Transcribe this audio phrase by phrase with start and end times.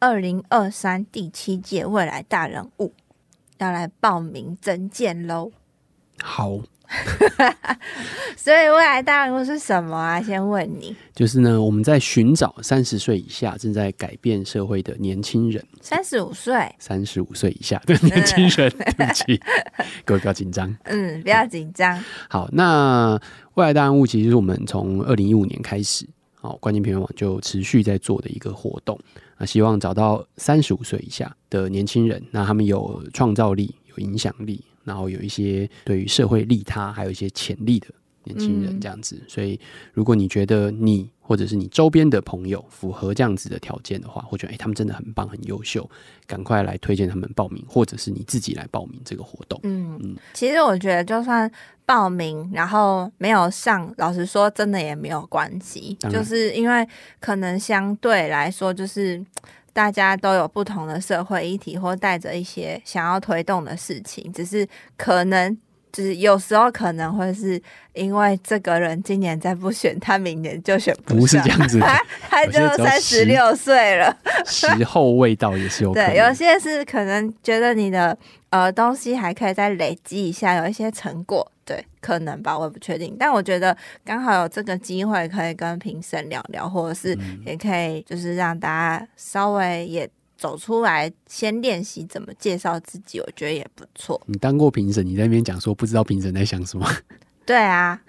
[0.00, 2.92] 二零二三第七届未来大人物，
[3.58, 5.52] 要来报名增建喽。
[6.22, 6.60] 好。
[8.36, 10.20] 所以未来大人物是什么啊？
[10.20, 15.64] 先问你，就是呢，我们在寻找三十岁以下正在改变社会的年轻人。
[15.80, 19.40] 三十五岁，三十五岁以下的年轻人，嗯、对不起，
[20.04, 20.76] 各位不要紧张。
[20.82, 22.02] 嗯，不要紧张。
[22.28, 23.16] 好，那
[23.54, 26.04] 未来大人物其实是我们从二零一五年开始，
[26.34, 28.98] 好，关键评论网就持续在做的一个活动。
[29.40, 34.62] 那希望找到三十五岁以下的年轻人，那他们有创造力、有影响力。
[34.82, 37.86] 然后有一些对于社会利他还有一些潜力的
[38.30, 39.58] 年轻人这样子，嗯、所以
[39.92, 45.88] 如果你觉得你或者是你周边的朋友符合这样子的条件的话，或者哎他们真的很棒很优秀，
[46.26, 49.58] 赶快来推荐他们报名，或者是你自己来报名这个活动。
[49.64, 51.50] 嗯嗯，其实我觉得就算
[51.84, 56.86] 报名然后没有上，老实说真的也没有关系，就是因为
[57.20, 59.24] 可能相对来说就是。
[59.72, 65.56] 大家都有不同的社会议题，或带着一些想要推动的事情，只是可能
[65.92, 67.60] 就是有时候可能会是
[67.92, 74.16] 因为这个人今年再不选，他明年就选不上，不是这样子，他他就三十六岁了，
[74.46, 75.92] 时候未到也是有。
[75.92, 78.16] 对，有些是可能觉得你的
[78.50, 81.50] 呃东西还可以再累积一下，有一些成果。
[81.62, 83.16] 对，可能吧，我也不确定。
[83.16, 87.16] 但我觉得刚好有这个机会，可以跟评审聊聊，或者是
[87.46, 90.08] 也可以就是让大家稍微也
[90.40, 94.18] 走出来，先练习怎么介绍自己，我觉得也不错。
[94.24, 96.88] 你当过评审，你在那边讲说不知道评审在想什么？
[97.44, 98.00] 对啊，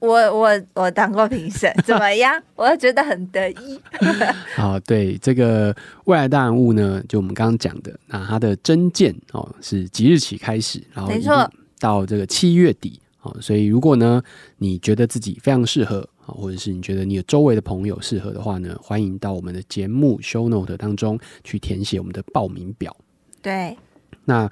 [0.00, 2.42] 我我我当过评审，怎么样？
[2.56, 3.80] 我觉得很得意。
[4.54, 11.50] 好，对这个未来大人物呢，就我们刚刚讲的，那他的征件哦是即日起开始，然后没错。
[11.78, 14.22] 到这个七月底哦，所以如果呢，
[14.58, 22.96] 你觉得自己非常适合，或者是你觉得你的周围的朋友适合的话呢，欢迎到我们的节目 show note 当中去填写我们的报名表。
[23.40, 23.76] 对，
[24.24, 24.50] 那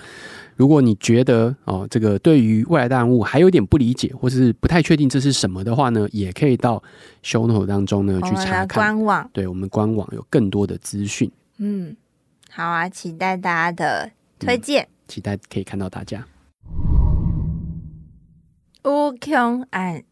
[0.55, 6.83] 如果你觉得哦，这个对于未来大人物还有点不理解，或者是不太确定这是什么的话呢，也可以到
[7.23, 11.31] show note 当中呢去查看官网，对我们官网有更多的资讯。
[11.59, 11.97] 嗯，
[12.51, 16.27] 好啊，期待大家的推荐，嗯，期待可以看到大家。
[18.85, 20.05] 乌琼安，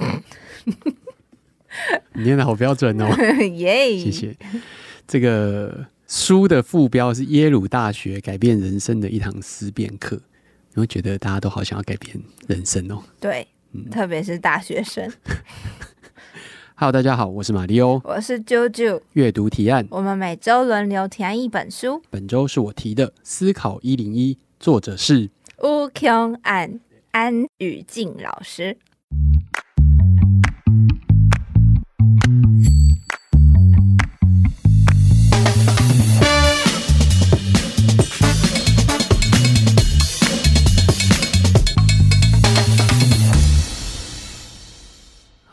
[2.14, 3.06] 你念的好标准哦，
[3.54, 3.98] 耶！
[3.98, 4.36] 谢谢。
[5.06, 10.20] 这个书的副标是耶鲁大学改变人生的一堂思辨课，
[10.74, 13.02] 你会觉得大家都好想要改变人生哦。
[13.20, 15.10] 对，嗯，特别是大学生。
[16.74, 19.00] Hello，大家好，我是马里欧，我是啾啾。
[19.12, 25.30] 阅读提案，我们每周轮流提案一本书，本周是我提的《思考一零一》，作者是
[25.62, 26.80] 乌琼安。
[27.12, 28.78] 安宇静老师，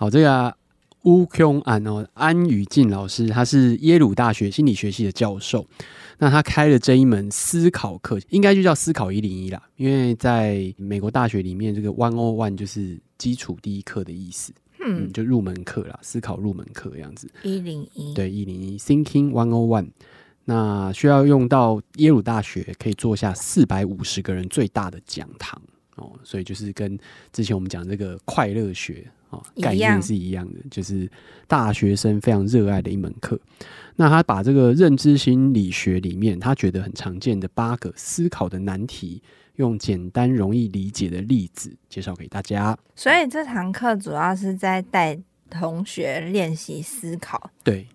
[0.07, 0.56] 好，这个
[1.03, 5.68] 乌琼安哦，安宇静老师，他是耶鲁大学心理学系的教授。
[6.18, 17.29] 那他开了这一门思考课，应该就叫思考一零一啦，因为在美国大学里面，这个 one o one 就是基础第一课的意思，嗯，嗯，就入门课啦，思考入门课这样子。
[17.44, 19.89] 一零一，对，一零一，thinking one o one，
[20.45, 25.62] 那需要用到耶鲁大学可以坐下四百五十个人最大的讲堂
[25.97, 26.97] 哦，所以就是跟
[27.34, 31.09] 之前我们讲这个快乐学哦概念是一样的，就是
[31.47, 33.39] 大学生非常热爱的一门课。
[33.95, 39.21] 那他把这个认知心理学里面他觉得很常见的八个思考的难题，
[39.55, 42.77] 用简单容易理解的例子介绍给大家。
[42.95, 47.88] 所以这堂课主要是在带同学练习思考，对，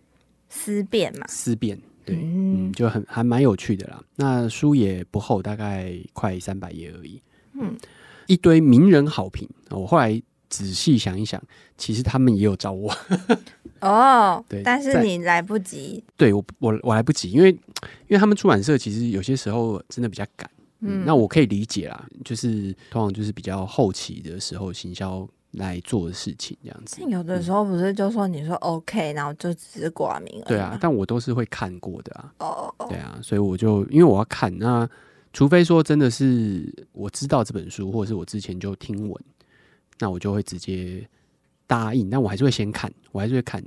[0.48, 4.02] 思辨嘛，思辨，对，嗯，嗯，就很还蛮有趣的啦。
[4.16, 7.22] 那书也不厚，大概快三百页而已。
[7.60, 7.76] 嗯，
[8.26, 9.48] 一堆名人好评。
[9.70, 10.20] 我后来
[10.52, 11.42] 仔细想一想，
[11.78, 12.92] 其实他们也有找我。
[13.80, 16.04] 哦、oh， 对，但是你来不及。
[16.14, 20.48] 对我，我我来不及，因为因为他们出版社其实有些时候真的比较赶，
[20.80, 27.02] 嗯，那我可以理解啦，就是通常就是比较后期的时候行销来做的事情这样子。
[27.08, 30.48] 有的时候不是就说你说 OK，然后就只是挂名而已。
[30.48, 32.32] 对啊，但我都是会看过的啊。
[32.40, 34.86] 哦哦，对啊，所以我就因为我要看，那
[35.32, 39.24] 除非说真的是我知道这本书，或者是我之前就听闻，
[40.02, 41.08] 那我就会直接。
[41.64, 43.62] 答应，但我还是会先看，我还是会看，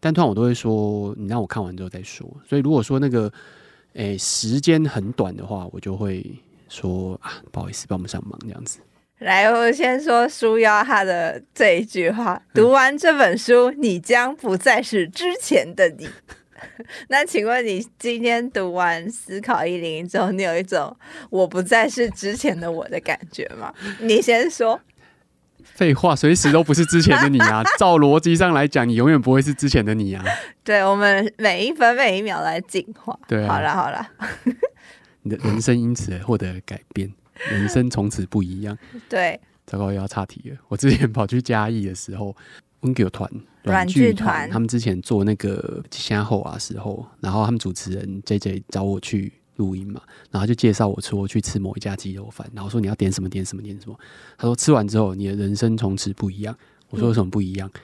[0.00, 2.26] 但通常我都会说，你让我看完之后再说。
[2.48, 3.32] 所以如果说那个，
[3.92, 6.28] 诶、欸、时间很短的话，我就会
[6.68, 8.80] 说啊，不好意思，帮不上忙这样子。
[9.20, 16.08] 来，我先说书腰他的这一句话：读完这本书，你将不再是之前的你。
[17.06, 20.96] 那请问你今天读完思考一零一之后，你有一种
[21.30, 23.72] 我不再是之前的我的感觉吗？
[24.00, 24.80] 你先说。
[25.74, 27.62] 废话，随时都不是之前的你啊！
[27.78, 30.24] 照逻辑上来讲，你永远不会是之前的你啊！
[30.62, 33.18] 对，我们每一分每一秒来进化。
[33.26, 34.08] 对、啊，好了好了，
[35.22, 37.12] 你的人生因此获得改变，
[37.50, 38.78] 人生从此不一样。
[39.10, 40.56] 对，糟糕，又要岔题了。
[40.68, 42.36] 我之前跑去嘉义的时候，
[42.80, 43.28] 温狗团
[43.64, 49.32] 软剧团，他们之前做那个虾后啊时候，然后他们主持人 J J 找我去。
[49.56, 53.98] 录音嘛，然后就介绍我说我去吃某一家鸡肉饭，然后说你要点什么点什么点什么。
[54.36, 56.56] 他说吃完之后你的人生从此不一样。
[56.90, 57.68] 我说有什么不一样？
[57.74, 57.80] 嗯、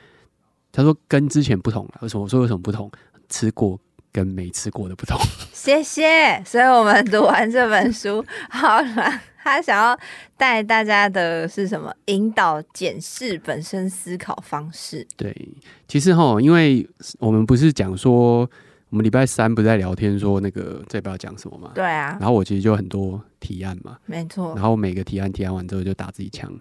[0.72, 1.98] 他说跟之前不同了。
[2.02, 2.24] 为什么？
[2.24, 2.90] 我说有什么不同？
[3.28, 3.78] 吃过
[4.12, 5.18] 跟没吃过的不同。
[5.52, 6.42] 谢谢。
[6.44, 9.98] 所以我们读完这本书， 好了，他想要
[10.36, 11.94] 带大家的是什么？
[12.06, 15.06] 引导检视本身思考方式。
[15.16, 15.34] 对，
[15.88, 16.88] 其实哈，因为
[17.18, 18.50] 我们不是讲说。
[18.90, 21.72] 我们礼拜三不是在聊天说那个这不要讲什么嘛？
[21.74, 22.18] 对啊。
[22.20, 24.54] 然后我其实就很多提案嘛，没错。
[24.54, 26.52] 然后每个提案提案完之后就打自己枪。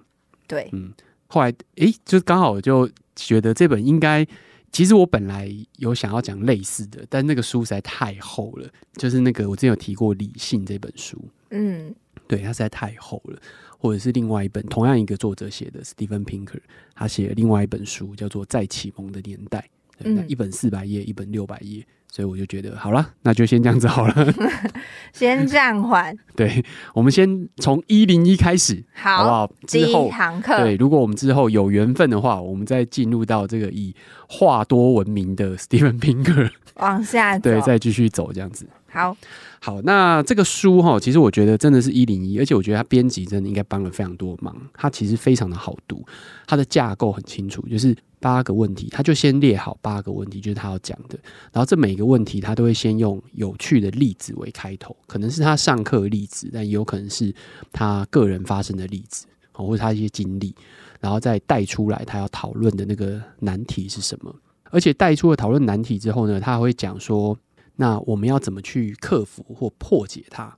[0.47, 0.93] 对，嗯。
[1.27, 4.25] 后来诶，就刚好就觉得这本应该，
[4.71, 5.47] 其实我本来
[5.77, 8.67] 有想要讲类似的，但那个书实在太厚了。
[8.93, 11.19] 就是那个我之前有提过《理性》这本书，
[11.51, 11.93] 嗯，
[12.27, 13.39] 对，它实在太厚了。
[13.81, 16.59] 或者是另外一本同样一个作者写的，Steven Pinker，
[16.93, 19.69] 他写了另外一本书叫做《在启蒙的年代》，
[20.03, 21.85] 对，那一本四百页，一本六百页。
[22.11, 24.33] 所以我就觉得好了，那就先这样子好了，
[25.13, 26.17] 先暂缓。
[26.35, 26.63] 对，
[26.93, 29.51] 我们先从一零一开始，好，好不好？
[29.67, 30.57] 之后，第一堂课。
[30.57, 33.95] 对，如果我们之后有缘分的话，我们再进入到这个以
[34.27, 38.67] 话多闻名的 Steven Pinker 往下走，对，再继续走这样子。
[38.91, 39.15] 好，
[39.61, 44.55] 好，那这个书哈，其实我觉得真的是一零一，而且我觉得它编辑真的应该帮了非常多忙。
[44.73, 46.03] 它其实非常的好读，
[46.47, 47.95] 它的架构很清楚，就是。
[48.19, 51.17] 八个问题，他就先列好八个问题，就是他要讲的。
[51.51, 57.33] 然后这每个问题，他都会先用有趣的例子为开头，可能是他上课的例子，但也有可能是
[57.71, 60.53] 他个人发生的例子，或者他一些经历，
[60.99, 64.35] 然后再带出来他要讨论的那个难题是什么。
[64.71, 67.35] 而且带出了讨论难题之后呢，他还会讲说，
[67.77, 70.55] 那我们要怎么去克服或破解它。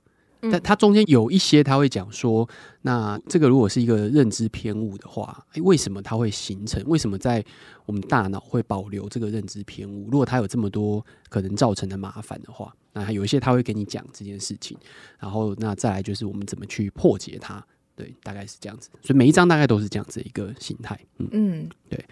[0.50, 2.48] 但它中间有一些他会讲说，
[2.80, 6.82] 那这个如果是一个认知偏误的话，诶，为什么它会形成？
[6.86, 7.44] 为什么在
[7.86, 10.08] 我们大脑会保留这个认知偏误？
[10.10, 14.76] 如果它有这么多可能造成的麻烦的话，那有一些他会跟你讲这件事情。
[15.20, 17.64] 然后那再来就是我们怎么去破解它？
[17.94, 18.90] 对，大概是这样子。
[19.00, 20.98] 所以每一章大概都是这样子的一个形态。
[21.18, 22.04] 嗯嗯，对。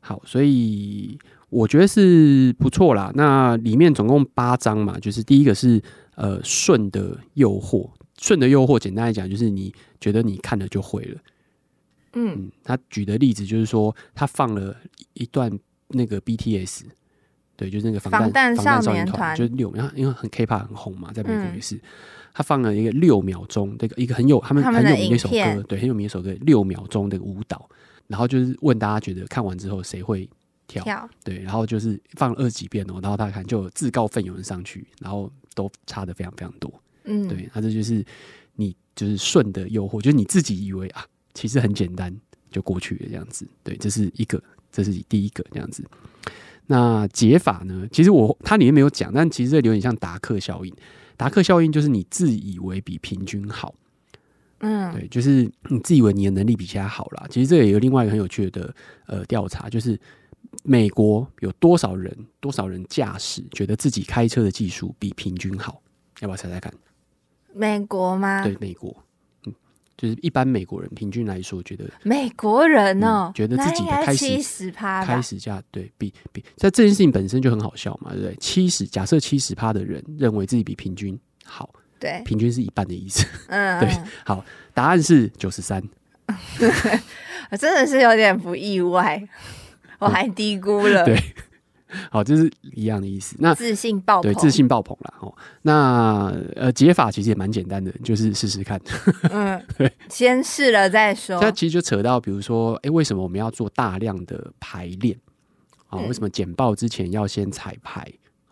[0.00, 1.16] 好，所以
[1.50, 3.12] 我觉得是不错啦。
[3.14, 5.80] 那里面总共八章嘛，就是第一个是。
[6.16, 11.20] 呃，顺的诱惑，顺的诱惑，简单来讲，就是你觉得你看了就会了。
[12.14, 14.74] 嗯，嗯，他举的例子就是说，他放了
[15.12, 15.52] 一段
[15.88, 16.84] 那个 BTS，
[17.54, 21.80] 对，就是那个防弹防弹少年团，就是六，然后因为很 K-pop 很红嘛，在美国也是，嗯、
[22.32, 27.68] 他放了一个六秒钟，这个一个很有他们很有名的一首歌，对，很有名的一首歌，六秒钟的舞蹈，
[28.06, 30.26] 然后就是问大家觉得看完之后谁会
[30.66, 30.82] 跳？
[30.84, 35.30] 跳对，然后就是放了二十几遍哦，然后大家看就自告奋勇的上去，然后。
[35.56, 36.70] 都差的非常非常多，
[37.04, 38.04] 嗯，对，那这就是
[38.56, 41.02] 你就是顺的诱惑，就是你自己以为啊，
[41.32, 42.14] 其实很简单
[42.50, 44.38] 就过去了这样子，对，这是一个，
[44.70, 45.82] 这是第一个这样子。
[46.66, 47.88] 那解法呢？
[47.90, 50.70] 其实我它里面没有讲，但其实这有点像达克效应。
[51.16, 53.74] 达克效应就是你自以为比平均好，
[54.58, 57.26] 嗯，对，就是你自以为你的能力比其他好啦。
[57.30, 58.74] 其实这也有另外一个很有趣的
[59.06, 59.98] 呃调查，就是。
[60.62, 62.16] 美国有多少人？
[62.40, 65.80] 多少人驾驶觉得自己开车的技术比平均好？
[66.20, 66.72] 要不要猜猜看？
[67.52, 68.42] 美国吗？
[68.44, 68.94] 对，美国，
[69.46, 69.54] 嗯，
[69.96, 78.36] 就是一般美国人平均来说，觉得美国人哦，嗯、觉得自己的开始七十趴，开始驾对比比，在这件事情本身就很好笑嘛，对不对？
[78.36, 83.90] 七十假设七十趴的人认为自己比平均好，对，平均是一半的意思，嗯， 对，
[84.24, 85.82] 好，答案是九十三，
[87.58, 89.26] 真的是有点不意外。
[89.98, 91.18] 我还低估了，对，
[92.10, 93.36] 好，就是一样的意思。
[93.38, 95.14] 那自信爆棚，对，自信爆棚了。
[95.20, 98.80] 哦，那呃，解法其实也蛮简单的，就是试试看。
[99.30, 101.40] 嗯，对，先试了再说。
[101.40, 105.16] 那其实就扯到，比如说，哎，为什么我们要做大量的排练
[105.88, 105.98] 啊？
[106.00, 108.06] 为什么剪报之前要先彩排？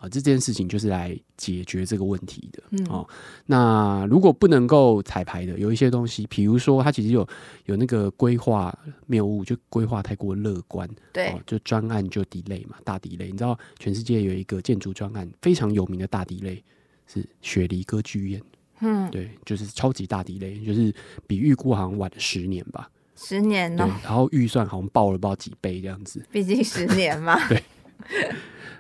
[0.08, 2.62] 这件事情就是来解决这个问题的。
[2.70, 3.08] 嗯、哦，
[3.46, 7.26] 那如果不能够彩排的，有一些东西，比如说它其实有
[7.66, 13.26] 有那个规划谬误，就规划太过乐观，对、哦，就专案就 delay 嘛，大 delay。
[13.26, 16.60] 你知道全世界有一个建筑专案非常有名的大 delay
[17.06, 18.42] 是雪梨歌剧院，
[18.80, 20.94] 嗯，对，就是超级大 delay，就是
[21.26, 27.62] 比预估好像晚十年吧，十年呢、哦，然后预算好像爆了不知道几倍这样子，毕竟十年嘛， 对。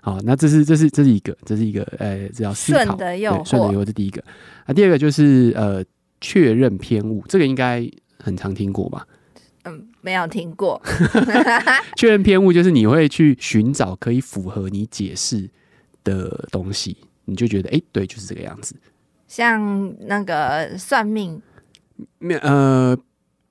[0.04, 4.22] 好，那这是这是这是一个，这是一个呃，这叫顺的诱惑，顺的诱惑是第一个。
[4.66, 5.82] 啊，第二个就是呃，
[6.20, 9.06] 确认偏误，这个应该很常听过吧？
[9.64, 10.78] 嗯，没有听过。
[11.96, 15.48] 确认偏误就是你会去寻找可以符合你解释
[16.04, 18.76] 的东西，你就觉得哎，对，就是这个样子。
[19.26, 21.40] 像那个算命，
[22.18, 22.94] 没呃，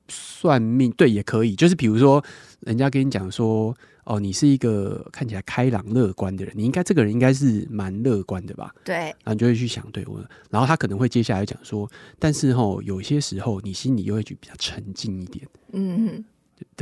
[0.08, 2.24] 算命对也可以，就是比如说，
[2.60, 8.74] 人家跟你讲说，哦，你是一个看起来开朗乐观的人，你应该这个人应该是蛮乐观的吧？
[8.84, 16.24] 对，然后你就会去想，对我，然后他可能会接下来讲说，但是吼，有些时候你心里又会去比较沉静一点，嗯，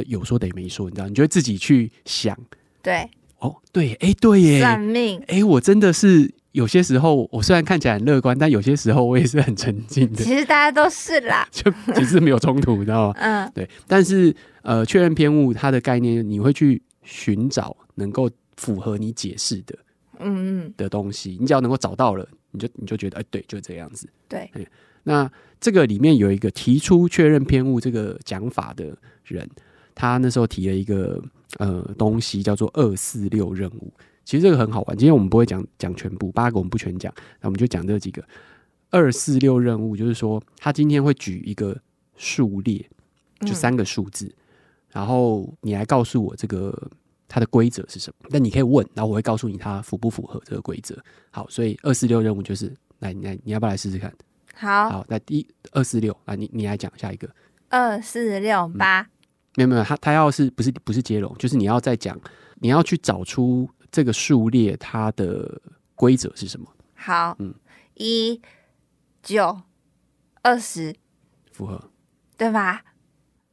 [0.08, 2.38] 有说得没说，你知道，你就会自己去想，
[2.82, 3.10] 对，
[3.40, 6.34] 哦，对，哎，对耶，算命，哎，我真的是。
[6.52, 10.22] 有些时候，我虽然看起来很乐观，但有些时候我也是很沉静的。
[10.22, 13.16] 其实大家都是啦， 就其实没有冲突，你知道吗？
[13.20, 13.66] 嗯，对。
[13.88, 19.78] 但是呃，确认偏误它的概念，你会去寻找能够符合你解释的，
[20.20, 21.38] 嗯嗯的东西。
[21.40, 24.08] 你只要能够找到了，你就你就觉得哎，对，就这样子。
[24.28, 24.50] 对。
[25.04, 25.30] 那
[25.60, 29.50] 这个里面有一个提出确认偏误这个讲法的人，
[29.96, 31.20] 他那时候提了一个
[31.58, 33.92] 呃东西，叫做二四六任务。
[34.24, 38.24] 其实这个很好玩，今天我们不会讲讲全部，八个我们不全讲，那我们就讲这几个
[38.92, 41.76] 二四六任务，就是说他今天会举一个
[42.16, 42.88] 数列，
[43.40, 44.34] 就三个数字，嗯、
[44.92, 46.76] 然后你来告诉我这个
[47.28, 48.28] 它的规则是什么？
[48.30, 50.98] 那你可以问，然后我会告诉你它符不符合这个规则。
[51.32, 54.14] 好，所以二四六任务就是来，来，你要不要来试试看？
[54.54, 57.30] 好，好，那第二四六啊，你你来讲下一个
[57.70, 59.08] 二四六八，
[59.56, 62.20] 没有没有，他他要是不是不是接龙，就是你要再讲，
[62.56, 63.70] 你要去找出。
[63.92, 65.62] 这个数列它的
[65.96, 66.66] 规则是什么？
[66.96, 67.54] 好，嗯，
[67.96, 68.42] 一
[69.22, 69.60] 九
[70.42, 70.96] 二十
[71.52, 71.92] 符合，
[72.38, 72.82] 对吧？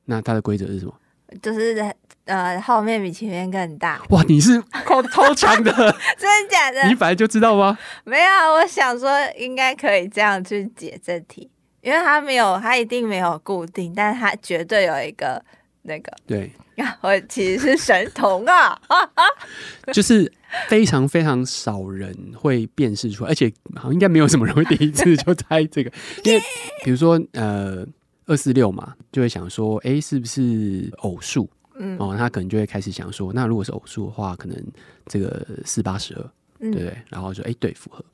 [0.04, 0.94] 那它的规则是什么？
[1.42, 1.94] 就是
[2.24, 4.00] 呃，后面比前面更大。
[4.10, 5.72] 哇，你是靠超强的，
[6.18, 6.86] 真的假的？
[6.88, 7.78] 你本来就知道吗？
[8.04, 15.42] 没有，我想说应该可以这样去解这题，因为它没有，它一定没有固定，但是它绝对有一个
[15.82, 16.52] 那个对。
[17.00, 18.80] 我其实是神童啊！
[19.92, 20.32] 就是
[20.68, 25.90] 非常非常少人会辨识出来，而且好像应该没有什么人会第一次就猜这个，
[26.22, 26.40] 因为
[26.84, 27.84] 比如说呃
[28.28, 31.50] 二四六嘛，就会想说，哎，是不是偶数？
[31.80, 34.56] 嗯，哦，他可能就会开始想说，那如果是偶数的话，可能
[35.06, 36.30] 这个四八十二，
[36.60, 36.96] 对不对？
[37.08, 38.04] 然后说，哎，对，符合。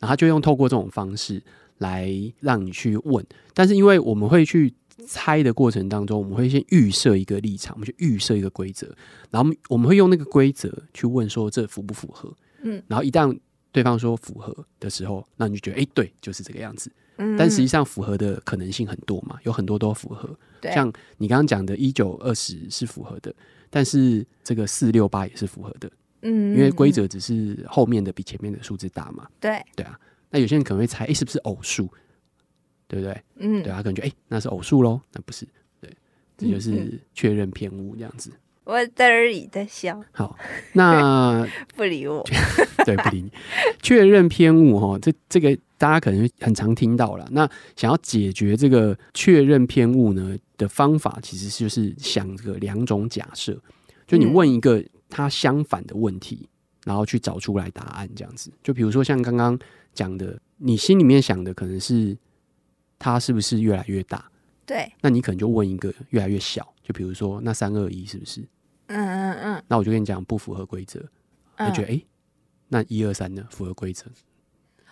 [0.00, 1.40] 然后他就用透过这种方式
[1.78, 2.10] 来
[2.40, 4.74] 让你去问，但是因为我们会去。
[5.08, 8.86] 猜的过程当中，我们会先预设一个立场，我们去预设一个规则，
[9.28, 12.32] 然后我们会用那个规则去问说，这符不符合？
[12.62, 13.36] 嗯，然后一旦
[13.72, 16.90] 对方说符合的时候，那你就觉得哎、欸，对，就是这个样子。
[17.16, 20.28] 嗯，但实际上符合的可能性很多嘛，有很多都符合。
[20.60, 23.34] 对，像你刚刚讲的，一九二十是符合的，
[23.70, 25.90] 但是这个四六八也是符合的。
[26.22, 29.28] 嗯，因为规则只是后面的比前面的数字大嘛。
[29.38, 29.98] 对，对啊。
[30.30, 31.88] 那有些人可能会猜，哎、欸，是不是偶数？
[32.86, 33.22] 对不对？
[33.36, 35.46] 嗯，对，他可能觉得哎，那是偶数喽，那不是，
[35.80, 35.90] 对，
[36.36, 38.30] 这就是确认偏误这样子。
[38.64, 40.02] 我在这里在笑。
[40.12, 40.36] 好，
[40.72, 42.24] 那 不理我，
[42.84, 43.32] 对，不理你。
[43.82, 47.28] 确认偏误哈，这这个大家可能很常听到了。
[47.30, 53.60] 那想要解决这个确认偏误呢的方法，其实就是想这个两种假设，
[54.06, 56.48] 就你问一个它相反的问题，
[56.86, 58.50] 然后去找出来答案这样子。
[58.62, 59.58] 就比如说像刚刚
[59.92, 62.16] 讲的，你心里面想的可能是。
[62.96, 64.24] 它是不是越来越大？
[64.64, 68.40] 对，那你可能就问一个越来越小，就比如说那三二一是不是？
[68.86, 69.64] 嗯嗯嗯。
[69.68, 71.04] 那我就跟你讲不符合规则，
[71.58, 72.02] 我觉得哎，
[72.68, 73.46] 那一二三呢？
[73.50, 74.06] 符合规则。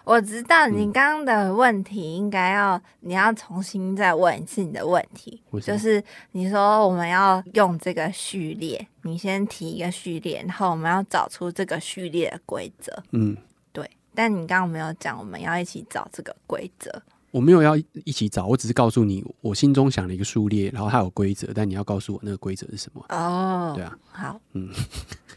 [0.04, 13.02] 我知道你刚刚的问题应该要，你要重新再问一次你的问题，就是你说我们要用这个序列，你先提一个序列，然后我们要找出这个序列的规则。
[13.12, 13.36] 嗯，
[13.72, 13.88] 对。
[14.14, 17.02] 但你刚刚没有讲我们要一起找这个规则。
[17.30, 23.02] 我没有要一起找，我只是告诉你我心中想了一个数列，然后它有规则，但你要告诉我那个规则是什么。
[23.08, 24.68] 哦，对啊，好，嗯，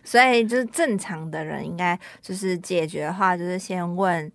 [0.04, 4.30] 所以就是正常的人应该就是解决的话，就是先问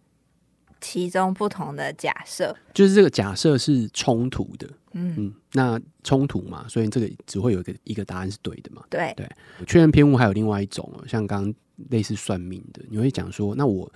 [0.81, 8.83] 其中不同的假设，就是这个假设是冲突的，嗯嗯，那冲突嘛，所以这个只会有一个一个答案是对的嘛。
[8.89, 9.29] 对对，
[9.67, 11.55] 确认偏误还有另外一种哦，像刚刚
[11.91, 13.91] 类似算命的，你会讲说，那我。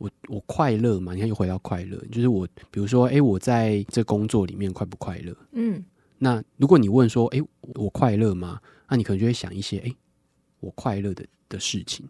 [0.00, 1.12] 我我快乐嘛？
[1.12, 5.36] 你看又回到快乐，就是我，比如说，哎、欸，我在这工作里面快不快乐？
[5.50, 5.84] 嗯，
[6.18, 7.44] 那如果你问说，哎、欸，
[7.74, 8.60] 我快乐吗？
[8.88, 9.96] 那你可能就会想一些，哎、欸，
[10.60, 12.06] 我快乐的的事情。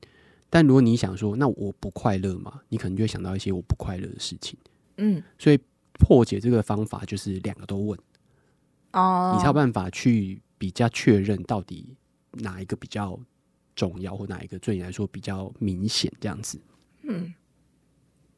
[0.50, 2.60] 但如果你想说，那我不快乐嘛？
[2.68, 4.58] 你可能就会想到一些我不快乐的事情。
[4.96, 5.58] 嗯，所以
[5.92, 7.98] 破解这个方法就是两个都问，
[8.92, 11.96] 哦，你才有办法去比较确认到底
[12.32, 13.18] 哪一个比较
[13.76, 16.10] 重要，或哪一个对你来说比较明显？
[16.20, 16.60] 这样子。
[17.02, 17.32] 嗯，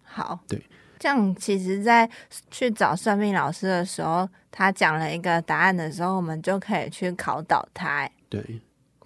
[0.03, 0.63] 好，对，
[0.99, 2.11] 这样其实，在
[2.51, 8.11] 去找算命老师的时候，他讲了一个答案的时候，我们就可以去考倒他。
[8.29, 8.61] 对，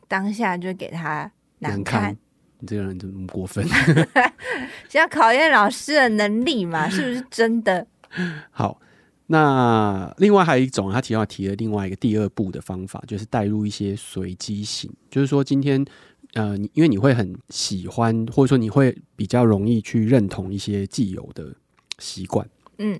[0.09, 2.17] 当下就给他难看。
[2.65, 3.63] 你这个人怎么过分？
[4.89, 6.89] 是要考验老师的能力嘛？
[6.89, 7.87] 是不是真的？
[8.51, 8.81] 好，
[9.27, 15.85] 那另外还有一种，他提到提了另外一个第二步的方法，就是带入一些随机性，就是说今天。
[16.33, 21.55] 呃，你因为你会很喜欢，或者说你会比较容易去认同一些既有的
[22.01, 22.45] 习惯，
[22.79, 22.99] 嗯，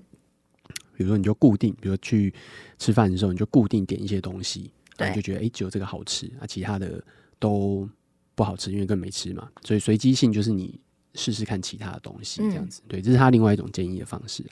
[0.95, 2.33] 比如说你就固定，比如说去
[2.77, 7.03] 吃饭的时候，你就固定点一些东西，对，就觉得哎、欸，只有这个好吃啊，其他的
[7.37, 7.85] 都
[8.35, 9.49] 不好吃，因为更没吃嘛。
[9.63, 10.79] 所以随机性就是你
[11.13, 14.45] 试试看其他的东西，这样子，嗯、对，这是他另外一种建议的方式。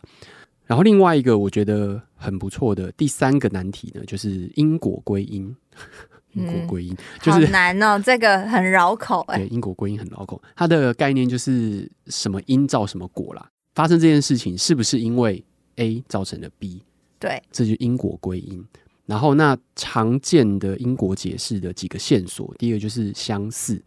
[0.66, 5.56] 然后另外一个我觉得很不错的第三个难题呢，就是因果归因。
[6.34, 9.38] 因果归因，就是好难哦，这个很绕口哎。
[9.38, 13.48] 对，因果归因很绕口，它的概念就是什么因造什么果啦。
[13.76, 16.82] 发生这件事情是不是因为 A 造成了 B？
[17.20, 18.66] 对，这就因果归因。
[19.06, 23.84] 然后那常见的因果解释的几个线索，第一个就是相似，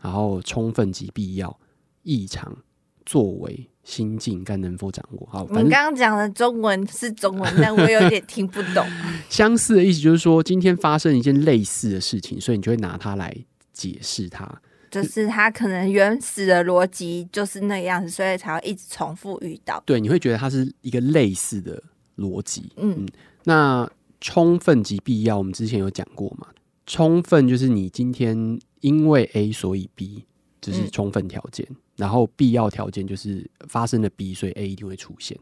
[0.00, 1.58] 然后充分及必要，
[2.02, 2.56] 异常
[3.04, 3.68] 作为。
[3.84, 5.26] 心境该能否掌握？
[5.32, 8.86] 好，反正你刚刚讲的中文是中文，但我有点听不懂。
[9.30, 13.34] 相似的意思就是说，今天发生一件类似的事情，所以你就会拿它来
[13.72, 14.46] 解释它。
[14.90, 19.82] 就是它可能原始的逻辑就是那个样子，所以才会一直重复遇到。
[19.86, 21.82] 对，你会觉得它是一个类似的
[22.18, 22.70] 逻辑。
[22.76, 23.08] 嗯，嗯，
[23.44, 26.48] 那充分及必要，我们之前有讲过嘛？
[26.86, 30.24] 充分就是你今天因为 A 所以 B，
[30.60, 31.66] 这是充分条件。
[31.70, 35.36] 嗯然后必要条件就是发生了 B，所以 A 一定会出现。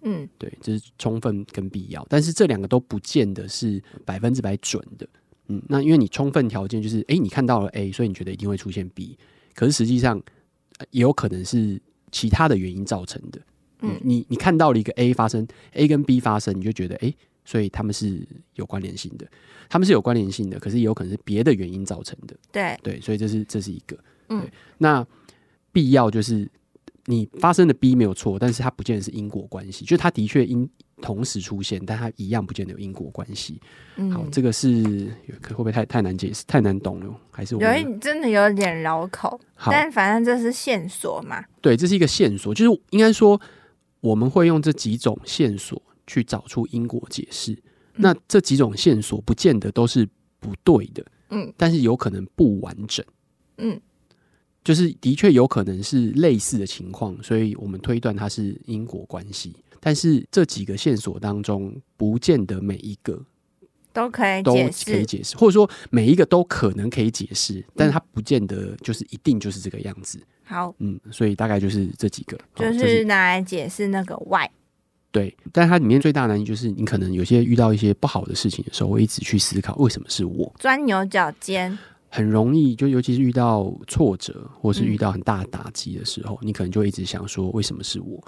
[0.00, 5.06] 嗯，对，这是充分跟必要，但是这两个都不见得是百分之百准的。
[5.48, 9.18] 嗯，那因为你充分条件就是，哎，你看到了 A，所以你觉得一定会出现 B，
[9.54, 10.18] 可是实际上
[10.90, 11.78] 也有可能是
[12.10, 13.38] 其他的原因造成的。
[13.82, 17.12] 嗯，你你看到了一个 A 发生，A 跟 B 发生，你就觉得，哎，
[17.48, 19.26] 所以他们是有关联性的，
[19.68, 22.36] 他们是有关联性的，可是也有可能是别的原因造成的。
[22.52, 23.96] 对对，所以这是这是一个。
[23.96, 25.06] 对，嗯，那。
[25.70, 26.50] 必要就是
[27.04, 30.68] 你发生的 B 没有错，但是它不见得是因果关系，就是它的确因
[31.00, 33.60] 同时出现，但它一样不见得有因果关系。
[33.96, 35.12] 嗯，好，这个是
[35.44, 37.14] 会不会太太难解释、太难懂了？
[37.30, 39.38] 还是我有一真的有点绕口？
[39.54, 41.44] 好，但反正这是线索嘛。
[41.60, 43.40] 对，这是一个线索，就是应该说
[44.00, 47.52] 我们会用这几种线索去找出因果解释。
[47.52, 47.60] 嗯，
[48.02, 50.08] 那这几种线索不见得都是
[50.40, 53.06] 不对的，嗯，但是有可能不完整，
[53.58, 53.80] 嗯。
[54.64, 59.54] 就是的确有可能是类似的情况，所以我们推断它是因果关系。
[59.80, 63.24] 但是这几个线索当中，不见得每一个
[63.94, 70.20] 都可以都可以解释，或者说每一个都可能可以解释，但是它不见得就是一定就是这个样子。
[70.44, 74.50] 好，嗯，所以大概就是这几个，就是拿来解释那个 why。
[75.10, 81.76] 对，但是它里面最大难题就是，你可能有些遇到一些不好的事情的时候，会一直去思考为什么是我，钻牛角尖。
[82.10, 88.18] 很容易，就尤其是遇到挫折，或是遇到很大的打击的时候，嗯，你可能就一直想说，为什么是我？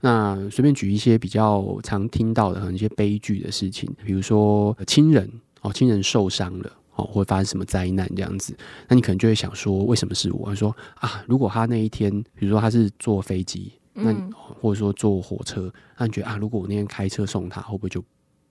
[0.00, 8.56] 那随便举一些比较常听到的，可能一些悲剧的事情，比如说亲人哦，亲人受伤了哦，会发生什么灾难这样子，
[8.88, 10.54] 那你可能就会想说，为什么是我？
[10.54, 18.04] 说啊，如果他那一天，比如说他是坐飞机，那你或者说坐火车，那你觉得啊，如果我那天开车送他，会不会就？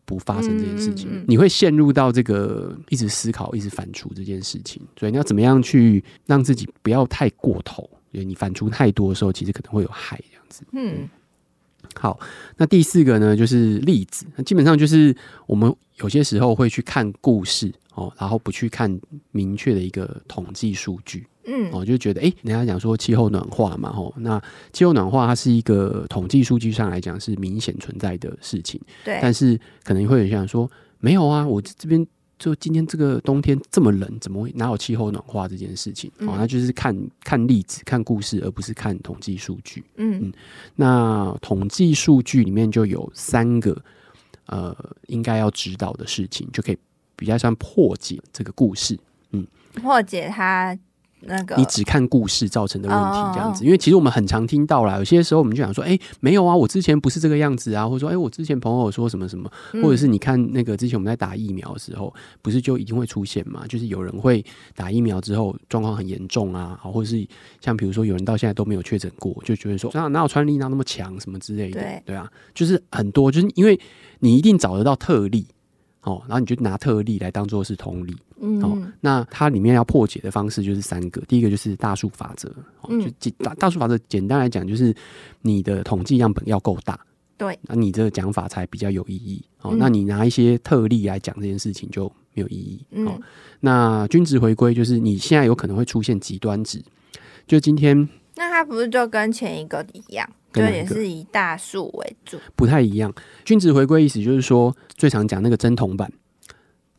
[0.08, 4.80] 不发生这件事情，你会陷入到这个一直思考、一直反刍这件事情。
[5.00, 7.90] 所以你要怎么样去让自己不要太过头？
[8.12, 10.64] 因为你反刍太多的时候，其实可能会有害这样子。
[10.74, 11.10] 嗯，
[11.96, 12.20] 好，
[12.56, 14.28] 那第四个呢，就是例子。
[14.36, 21.26] 那基本上就是我们有些时候会去看故事哦，然后不去看明确的一个统计数据。
[21.48, 24.42] 嗯，我、哦、就觉得，哎、欸，人家讲说气候暖化嘛，吼，那
[24.74, 29.20] 气候暖化它是一个统计数据上来讲是明显存在的事情，对。
[29.22, 32.06] 但是可能会有些人说，没有啊，我这边
[32.40, 36.12] 就今天这个冬天这么冷，怎么会哪有气候暖化这件事情？
[36.20, 39.84] 哦，那就是看看例子、看故事，而不是看统计数据。
[39.98, 40.34] 嗯嗯。
[40.76, 43.80] 那统计数据里面就有三个
[44.48, 44.76] 呃，
[45.08, 46.78] 应该要知道的事情，就可以
[47.16, 49.00] 比较像破解这个故事。
[49.32, 50.78] 嗯，破解它。
[51.26, 59.52] 那个，你只看故事造成的问题，这样子，因为其实我们很常听到啦，有些时候我们就想说，哎，没有啊，我之前不是这个样子啊，或者说，哎，我之前朋友说什么什么，
[59.84, 63.66] 或者是你看那个之前我们在打疫苗的时候，不是就一定会出现嘛？
[63.68, 64.44] 就是有人会
[64.76, 67.28] 打疫苗之后状况很严重啊，或者是
[67.62, 73.80] 像比如说有人到现在都没有确诊过，就觉得说，哪哪有传染力哪那么强什么之类的，对，对啊，就是很多，就是因为
[74.20, 75.48] 你一定找得到特例。
[76.06, 78.16] 哦，然后你就拿特例来当做是同理。
[78.40, 82.48] 嗯，哦，那它里面要破解的方式就是三个，第一个就是大数法则，
[82.82, 84.96] 哦，就简大大数法则简单来讲就是
[85.42, 87.00] 你的统计样本要够大，
[87.38, 89.44] 对，那你这个讲法才比较有意义。
[89.62, 92.86] 哦，嗯，那你拿一些特例来讲这件事情就没有意义。
[92.92, 93.20] 嗯，哦，
[93.60, 96.84] 那均值回归就是你现在有可能会出现极端值，
[97.48, 98.08] 就今天。
[98.38, 103.14] 那它不是就跟前一个一样，就也是以大数为主，不太一样。
[103.44, 106.12] 均值回归意思就是说，最常讲那个针筒板，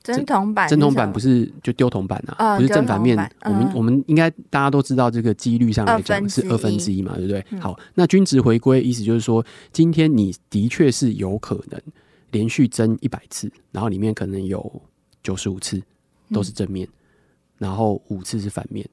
[0.03, 3.17] 针筒板，针筒板不是就丢铜板啊，哦、不是正反面。
[3.41, 7.45] 嗯、我们我们应该大家都知道，这个几率上来讲是二分之一嘛，对不对？
[7.51, 11.81] 嗯、好，那均值回归意思就是说，今天你的确是有可能
[12.31, 14.83] 连续针一百次，然后里面可能有
[15.23, 15.83] 九十五次
[16.33, 16.93] 都是正面，嗯、
[17.59, 18.89] 然后五次是反面，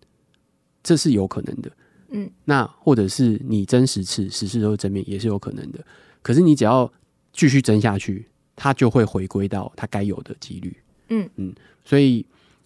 [0.82, 1.72] 这是有可能的。
[2.16, 5.84] 嗯，那或者是你争十次，十次都是正面，也是有可能的。
[6.22, 6.90] 可是你只要
[7.34, 10.78] 继续争下去，它就会回归到它该有的几率。
[11.10, 12.26] 嗯嗯，所以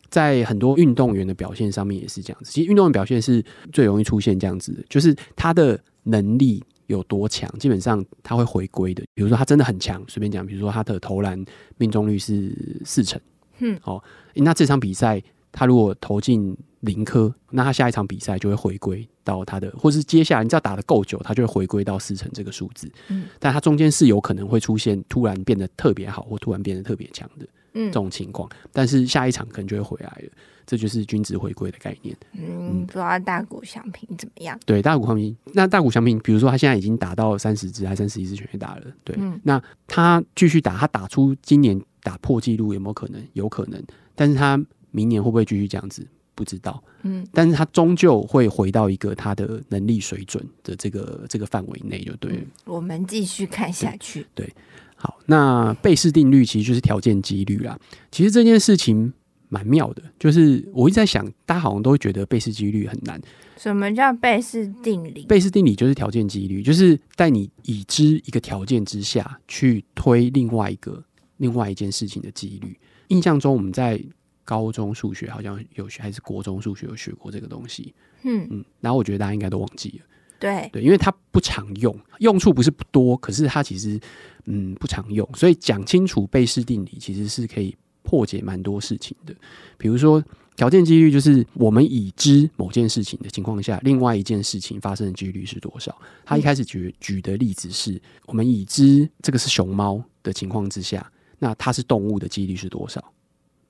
[0.10, 2.52] 在很多运动员的表现上面也是这样子。
[2.52, 9.02] 其实运动员表现是最容易出现这样子的，就是他的能力有多强，基本上他会回归的。
[9.14, 11.42] 比如说他真的很强，随便讲，比如说他的投篮
[11.78, 12.54] 命中率是
[12.86, 13.20] 四成，
[13.60, 14.04] 嗯，好，
[14.36, 22.92] 那这场比赛他如果投进零颗，那他下一场比赛就会回归到他的，或是接下来你只要打的够久，他就会回归到四成这个数字。
[23.08, 28.48] 嗯，但他中间是有可能会出现突然变得特别好，或突然变得特别强的，嗯，这种情况。
[28.72, 30.30] 但是下一场可能就会回来了，
[30.68, 32.16] 这就是均值回归的概念。
[32.34, 34.60] 嗯，不知道大谷翔平怎么样？
[34.66, 43.22] 对，大谷翔平，那大谷翔平，比如说他现在已经打到三十支还三十一支全垒打了，对，嗯，那他继续打，他打出今年打破纪录有没有可能？
[43.34, 46.08] 有可能，但是他明年会不会继续这样子？
[46.38, 52.38] 不知道，嗯，但是他终究会回到一个他的能力水准的这个这个范围内，就对了。
[52.38, 54.24] 嗯，我们继续看下去。
[54.36, 54.54] 对，对，
[54.96, 57.76] 好，那贝氏定律其实就是条件几率啦。
[58.12, 59.12] 其实这件事情
[59.50, 63.20] 蛮妙的，就是我一直在想，大家好像都会觉得贝氏几率很难。
[63.58, 65.26] 什么叫贝氏定理？
[65.28, 71.04] 贝氏定理就是条件几率，就是在你已知一个条件之下去推另外一个
[71.38, 72.78] 另外一件事情的几率。
[73.08, 74.00] 印象中我们在。
[74.48, 77.94] 高中数学好像有学，还是国中数学有学过这个东西。
[78.24, 80.06] 嗯嗯，然后我觉得大家应该都忘记了。
[80.40, 84.00] 对对，因为它不常用，用处不是不多，可是它其实
[84.46, 89.36] 嗯不常用，所以讲清楚贝氏定理其实是可以破解蛮多事情的。
[89.78, 90.24] 比如说
[90.56, 95.94] 条件几率，就是我们已知某件事情的情况下，另外一件事情发生的几率是多少。
[96.24, 103.04] 他一开始举举的例子是我们已知这个是熊猫的情况之下，那它是动物的几率是多少？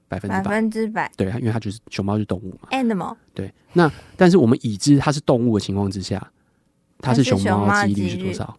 [0.08, 2.70] 百分之百，百分之百，对，因为它就是熊猫，是动物嘛。
[2.72, 3.54] Animal，对。
[3.74, 6.32] 那但是我们已知它是动物的情况之下，
[7.00, 8.58] 它是熊猫的几率是多少？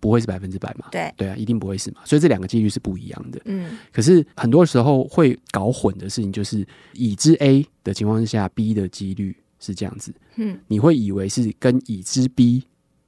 [0.00, 0.86] 不会是百分之百嘛？
[0.90, 2.00] 对，对啊，一定不会是嘛。
[2.04, 3.40] 所以这两个几率是不一样的。
[3.46, 3.78] 嗯。
[3.90, 10.14] 可是很多时候会搞混的事情就是，已知 A 的情况之下，B 的几率是这样子。
[10.36, 10.58] 嗯。
[10.66, 12.64] 你会以为是跟已知 B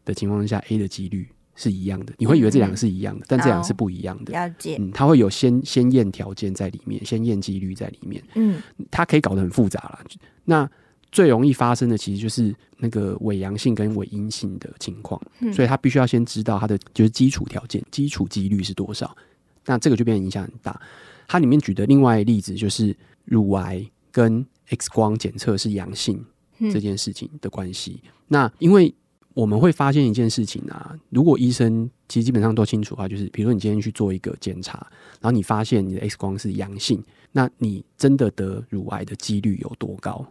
[0.06, 1.28] 的情况之下，A 的几率。
[1.56, 4.32] 是一样的，你会以为这两个是一样的，嗯、但这两个是不一样的。
[4.32, 8.22] 了解，嗯，它会有先先验条件在里面，先验几率在里面。
[8.34, 10.00] 嗯，它可以搞得很复杂啦。
[10.44, 10.70] 那
[11.10, 19.16] 最容易发生的其实就是那个伪阳性跟伪阴性的情况，嗯、所以他必须要先知道它的就是基础条件、基础几率是多少。
[19.64, 20.78] 那这个就变得影响很大。
[21.26, 26.22] 它里面举的另外一例子就是乳癌跟 X 光检测是阳性
[26.70, 28.00] 这件事情的关系。
[28.04, 28.94] 嗯、那因为
[29.36, 34.78] 我们会发现一件事情啊，如果医生其实基本上都清楚的话，就是比如说你今天去做一个检查，
[35.20, 40.24] 然后你发现你的 X 光是阳性，那你真的得乳癌的几率有多高？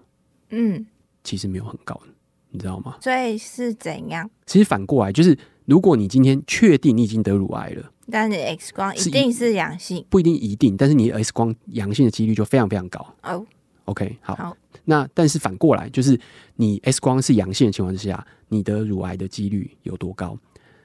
[0.50, 0.84] 嗯，
[1.24, 2.02] 其实没有很高，
[2.50, 2.98] 你知道吗？
[3.00, 4.28] 所以是怎样？
[4.48, 13.16] 其实反过来就是，如果你今天确定你已经得乳癌了，但是 X 光一定是阳性，不一定一定，但是你 X 光阳性的几率就非常非常高。
[13.22, 13.46] 哦
[13.86, 14.36] ，OK，好。
[14.36, 16.20] 好那但是反过来，就是
[16.58, 20.38] 你 X 光是阳性的情况之下，你得乳癌的几率有多高？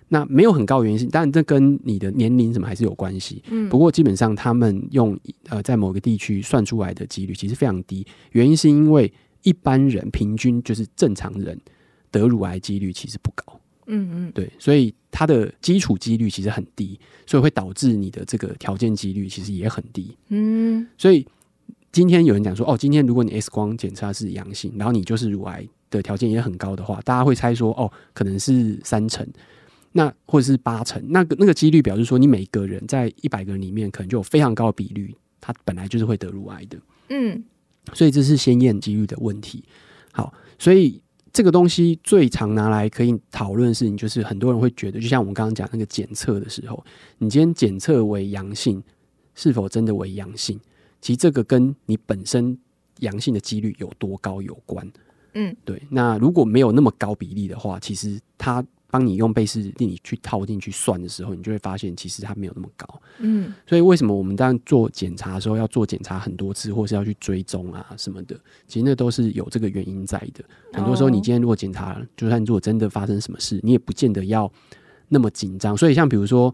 [0.08, 3.42] 那没有很高原因是，当然这跟你的年龄什么还是有关系。
[3.50, 5.18] 嗯，不过基本上他们用
[5.50, 11.60] 呃在某个地区算出来的几率其实非常低，原因是因为一般人平均就是正常人
[12.10, 13.60] 得乳癌几率其实不高。
[13.86, 20.16] 嗯嗯，对，所以它的基础几率其实很低，所以会导致你的这个条件几率其实也很低。
[20.28, 21.26] 嗯，所以。
[21.92, 29.26] 今天有人讲说，哦，今天如果你 X 光检查是阳性，然后你就是乳癌的条件也很高的话，大家会猜说，哦，可能是三成，
[29.90, 36.79] 那或者是八成，那个那个几率表示说，你每个人在一百个人里面，可能就有非常高的比率，他本来就是会得乳癌的。
[37.09, 37.42] 嗯，
[37.92, 39.64] 所以这是先验几率的问题。
[40.12, 46.85] 好，所以这个东西最常拿来可以讨论的事情，就是很多人会觉得，就像我们刚刚讲那个检测的时候，
[47.18, 48.81] 你今天检测为阳性。
[49.33, 50.61] 是否真的为阳性，
[51.00, 52.56] 其实这个跟你本身
[53.00, 54.90] 阳性的几率有多高有关。
[55.34, 55.82] 嗯，对。
[55.90, 58.64] 那如果没有那么高比例的话，其实它。
[58.92, 63.02] 帮你用贝氏定理去套进去算的时候，你就会发现其实它没有那么高。
[63.20, 68.34] 嗯，所以为什么我们当做检查的时候要做检查很多次，或是要去追踪啊什么的？
[68.66, 70.44] 其实那都是有这个原因在的。
[70.72, 74.52] 很多时候你今天如果检查，就算如果真的发生什么事，你也不见得要
[75.06, 75.76] 那么紧张。
[75.76, 76.52] 所以像比如说，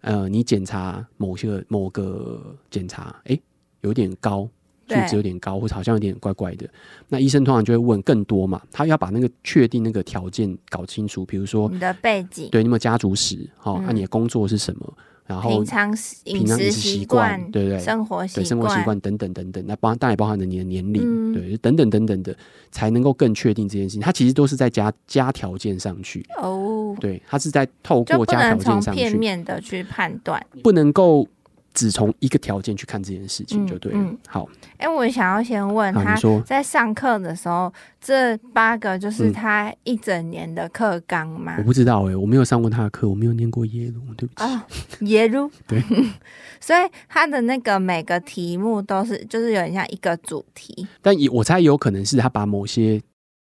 [0.00, 3.40] 呃，你检查某些某个检查，哎，
[3.86, 4.48] 有点高。
[4.88, 6.64] 数值有点高，或者好像有点怪怪的，
[7.08, 14.96] 那医生通常就会问更多嘛，他要把那个确定那个条件搞清楚，比如说你的背景，对，你有没有家族史，好、嗯，那、啊、你的工作是什么，
[15.26, 15.90] 然后平常
[16.26, 22.32] 饮食习惯，对对，生活习惯，对生活习惯等等等等，那包当然也包含了你的年龄，嗯、对，等等等等的，
[22.70, 24.00] 才能够更确定这件事情。
[24.00, 31.26] 他其实都是在加加条件上去哦，对，他是在透过加条件上去，片面的去判断，不能够。
[31.76, 33.98] 只从一个条件去看这件事情就对了。
[33.98, 41.58] 嗯嗯、好，哎、欸，我想要先问他，在上课的时候，这八个就是他一整年的课纲吗、嗯？
[41.58, 44.42] 我不知道哎、欸，我没有上过他的课，我没有念过耶鲁，对不起。
[44.42, 44.62] 哦，
[45.00, 45.84] 耶鲁， 对。
[46.58, 50.88] 所以他的那个每个题目都是，就是有点像一个主题。
[51.02, 52.98] 但也我猜有可能是他把某些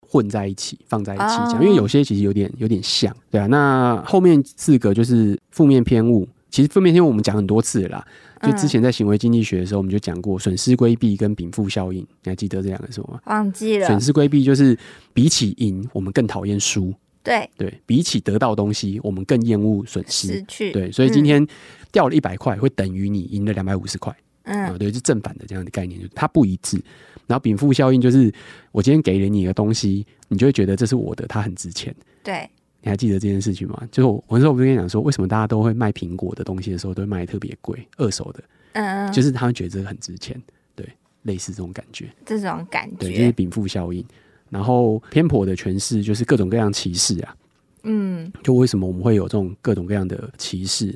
[0.08, 3.48] 混在一起放在一起讲，哦、因为有些其实有点有点像，对啊。
[3.48, 6.26] 那后面四个就是负面偏误。
[6.52, 8.08] 其实负面偏误我们讲很多次了啦，
[8.44, 13.22] 就之前在行为经济学的时候，我们就讲过损失规避跟禀赋效应，你还记得这两个是什么吗？
[13.26, 13.88] 忘记了。
[13.88, 14.78] 损失规避就是
[15.14, 16.94] 比起赢，我们更讨厌输。
[17.24, 20.28] 对对，比起得到东西，我们更厌恶损失。
[20.28, 20.72] 失去。
[20.72, 21.48] 对，所以今天
[21.92, 24.14] 掉了一百块，会等于你赢了两百五十块。
[24.44, 26.82] 嗯、啊，对，是正反的这样的概念，就它不一致。
[27.28, 28.34] 然后禀赋效应就是
[28.72, 31.96] 我今天给了你一个东西，你就会觉得这是我的，它很值钱。
[32.24, 32.50] 对。
[32.82, 33.88] 你还记得这件事情吗？
[33.91, 40.41] 就是我，我那时候不是跟你讲说，为什么大家都会卖苹果的东西的时候，都会卖得特别贵，二手的，嗯，就是他们觉得这个很值钱，
[40.76, 40.88] 对，
[41.24, 44.04] 类似这种感觉，这种感觉，对，就是禀赋效应。
[44.50, 47.36] 然后偏颇的诠释就是各种各样歧视啊，
[47.84, 50.88] 嗯，就为什么我们会有这种各种各样的歧视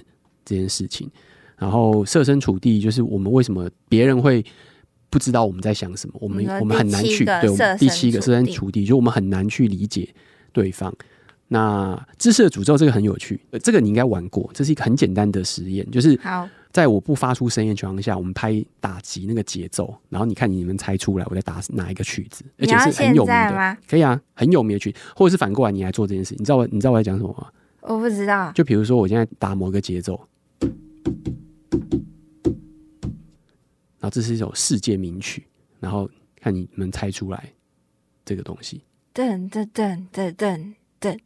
[0.44, 1.10] 这件事情。
[1.58, 4.44] 然后设身处地，就是我们为什么别人会
[5.10, 6.16] 不知道我们在想什么？
[6.20, 10.10] 我们我们很难去对，我们第七个设身处地，就我们很难去理解
[10.52, 10.94] 对方。
[11.56, 14.52] 那知识的诅咒这个很有趣，呃，这个你应该玩过。
[14.54, 16.20] 这是一个很简单的实验，就是
[16.74, 27.48] 在我不发出声音的情况下，我们拍打击那个节奏，然后你看你们猜出来我在打哪一个曲子，而且是很有名的，可以啊，很有名的曲，或者是反过来你来做这件事，你知道我你知道我在讲什么吗？
[27.84, 28.52] 我不知道。
[28.52, 30.20] 就比如说我现在打某个节奏，
[34.00, 35.46] 然后这是一首世界名曲，
[35.80, 36.10] 然后
[36.42, 37.50] 看你们猜出来
[38.26, 38.82] 这个东西。
[39.14, 41.18] 噔噔噔噔噔噔。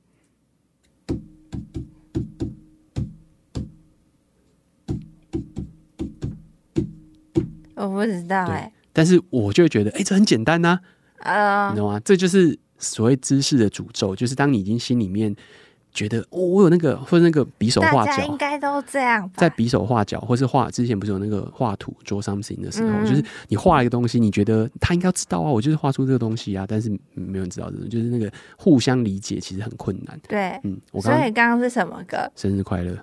[7.75, 10.79] 我不知道哎、欸，但是我就会觉得，哎、欸，这很简单呐、
[11.19, 11.99] 啊，uh, 你知道吗？
[12.01, 15.33] 这就是所谓知识的诅咒，就是当你已经心里面
[15.93, 30.19] 觉得，哦，我有那个或者那个比手画脚，应该都这样，在比手画脚，或是画之前不是有那个画图 draw something 的时候，嗯、就是你画一个东西，你觉得他应该要知道啊，我就是画出这个东西啊，但是没有人知道这种，就是那个互相理解其实很困难。
[30.27, 32.31] 对，嗯，我所以刚刚是什么歌？
[32.35, 32.97] 生日快乐。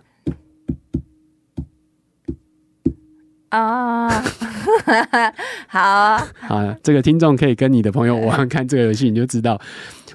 [3.50, 4.08] 哦，
[5.68, 5.80] 好。
[5.80, 9.58] 啊，好，这个听众可以跟你的朋友玩玩 看这个游戏，你就知道，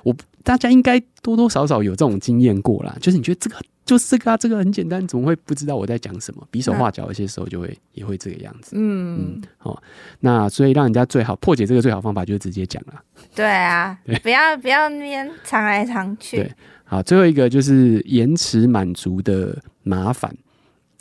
[0.03, 2.95] 我大家应该多多少少有这种经验过啦。
[3.01, 6.47] 就是你觉得这个就是这个啊，这个很简单，怎么会不知道我在讲什么？
[6.51, 8.75] 比手画脚，有些时候就会、嗯、也会这个样子。
[8.75, 9.82] 嗯嗯，好，
[10.19, 12.93] 那所以让人家最好破解这个最好方法就是直接讲了。
[13.36, 16.38] 对啊，对不要不要那边藏来藏去。
[16.38, 16.51] 对，
[16.84, 20.34] 好，最后一个就是延迟满足的麻烦，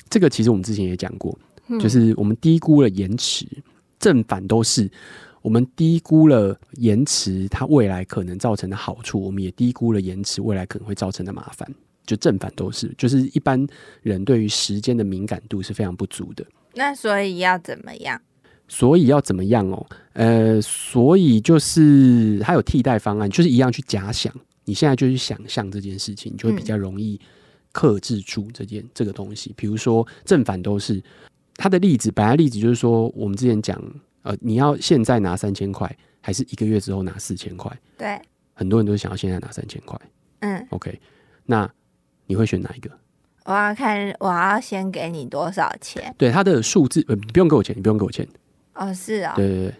[0.09, 1.38] 这个其实我们之前也讲过。
[1.79, 3.46] 就是我们低估了延迟，
[4.00, 4.90] 正反都是。
[5.42, 11.68] 我们低估了延迟它未来可能造成的好处，我们也低估了延迟未来可能会造成的麻烦。
[12.07, 13.64] 就正反都是，就是一般
[14.03, 16.44] 人对于时间的敏感度是非常不足的。
[16.74, 18.20] 那所以要怎么样？
[18.68, 19.87] 所以要怎么样哦？
[20.14, 24.33] 呃，所以就是它有替代方案，就是一样去假想。
[24.64, 27.20] 你现在就去想象这件事情，你就会比较容易
[27.72, 29.53] 克制住这件这个东西。
[29.57, 31.03] 比如说正反都是。
[31.62, 33.79] 它的例子，本来例子就是说，我们之前讲，
[34.22, 37.70] 呃，你要现在拿三千块，还是一个月之后拿四千块？
[37.96, 38.20] 对，
[38.52, 39.98] 很多人都想要现在拿三千块。
[40.40, 41.00] 嗯，OK，
[41.46, 41.70] 那
[42.26, 42.90] 你会选哪一个？
[43.44, 46.14] 我要看，我要先给你多少钱？
[46.18, 48.26] 对，他的数字，呃，你不用给我钱，你不用给我钱。
[48.74, 49.74] 哦，是啊、哦，对对对。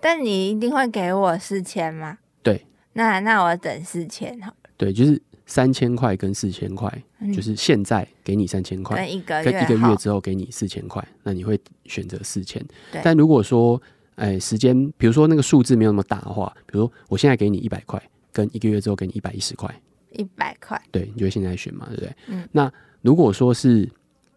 [0.00, 2.18] 但你一定会给我四千吗？
[2.42, 2.66] 对。
[2.92, 4.70] 那那我等四千好了。
[4.76, 6.88] 对，就是三千块跟四千块，
[7.34, 12.64] 就是现在给你三千块，跟一个月跟一个月之后给你四千块，那你会选择四千。
[13.02, 13.82] 但如果说，
[14.14, 18.00] 哎，时间，比如说那个数字没有那么大的话，比如说我现在给你一百块，
[18.32, 19.68] 跟一个月之后给你一百一十块，
[20.12, 22.16] 一百块，对，你就会现在选嘛，对不对？
[22.28, 22.48] 嗯。
[22.52, 23.90] 那如果说是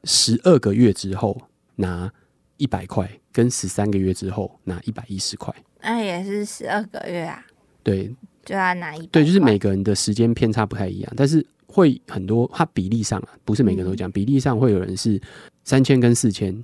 [0.05, 1.39] 十二个月之后
[1.75, 2.11] 拿
[2.57, 7.45] 一百块，跟十三个月之后拿一百一十块，那也是十二个月啊。
[7.83, 15.21] 对，就要拿一对，就是每个人的时间偏差不太一样，但是会很多，它比例上啊，不是每个人都讲，嗯、比例上会有人是
[15.63, 16.63] 三千跟四千，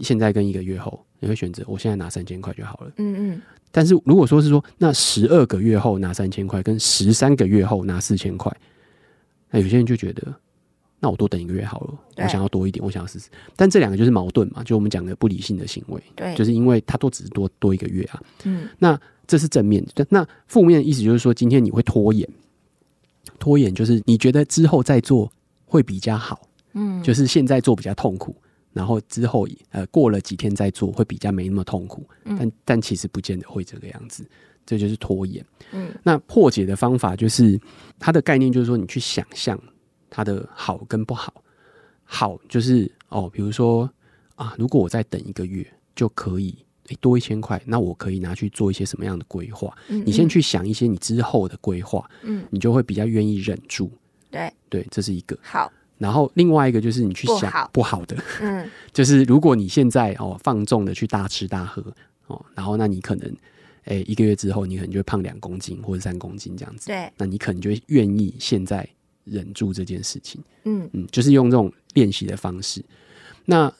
[0.00, 1.02] 现在跟一个月后。
[1.18, 2.92] 你会选择我现在拿三千块就好了。
[2.98, 3.42] 嗯嗯。
[3.70, 8.54] 但是如果说是说，那十二个月后拿三千块，跟十三个月后拿四千块，
[9.50, 10.22] 那有些人就觉得，
[11.00, 11.94] 那我多等一个月好了。
[12.18, 13.30] 我想要多一点，我想要试试。
[13.56, 15.98] 但这两个就是矛盾嘛，就我们讲的不理性的行为。
[16.14, 16.34] 对。
[16.34, 18.22] 就是因为他都只是多多一个月啊。
[18.44, 18.68] 嗯。
[18.78, 20.06] 那这是正面的。
[20.08, 22.28] 那负面的意思就是说，今天你会拖延，
[23.38, 25.30] 拖延就是你觉得之后再做
[25.64, 26.48] 会比较好。
[26.74, 27.02] 嗯。
[27.02, 28.34] 就是现在做比较痛苦。
[28.72, 32.06] 然后之后，呃，过了几天再做，会比较没那么痛苦。
[32.24, 34.22] 嗯、但但其实不见得会这个样子，
[34.66, 35.42] 这就是拖延。
[35.72, 37.58] 嗯，那破解的方法就是
[37.98, 39.58] 它的概念，就是说你去想象
[40.10, 41.42] 它的好跟不好。
[42.04, 43.90] 好就是哦，比如说
[44.34, 46.54] 啊，如果我再等一个月就可以
[46.88, 49.76] 诶多一千块，那我可以拿去做一些什么样的规划？
[49.88, 53.90] 嗯嗯，你先去想一些你之后的规划，嗯，你就会比较愿意忍住。
[54.30, 55.72] 对对，这是一个好。
[55.98, 61.82] 然后另外一个就是你去想不好，不好的，嗯， 就是如果你现在哦放纵的去大吃大喝
[62.26, 63.34] 哦，然后那你可能
[63.84, 68.86] 诶一个月之后你可能就会胖两公斤或者三公斤这样子，对，那你可能就会愿意现在
[69.24, 72.84] 忍住这件事情，嗯嗯，就是用这种练习的方式。
[73.46, 73.72] 那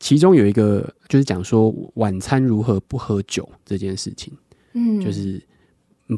[0.00, 4.36] 其中有一个就是讲说晚餐如何不喝酒这件事情，
[4.72, 5.40] 嗯，就是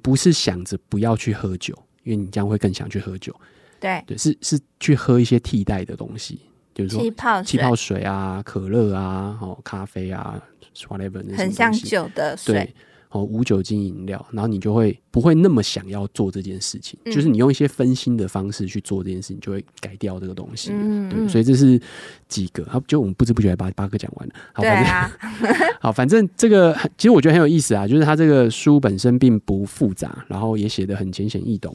[0.02, 3.34] 不是想着不要去喝酒，因为你这样会更想去喝酒。
[3.80, 4.02] 对。
[4.06, 6.40] 对，是是去喝一些替代的东西，
[6.72, 10.40] 就是说气泡气泡水啊、可乐啊、哦咖啡啊
[10.88, 12.74] ，whatever，很像酒的水，对
[13.12, 20.70] 哦无酒精饮料，然后你就会不会那么想要做这件事情，嗯、就是你用一些分心的方式去做这件事情，就会改掉这个东西。
[20.72, 21.80] 嗯，对，所以这是
[22.26, 24.34] 几个，好，就我们不知不觉把八个讲完了。
[24.52, 25.10] 好，对啊，
[25.80, 31.74] 好，反正这个其实我觉得很有意思啊，就是他这个书本身并不复杂，然后也写得很浅显易懂。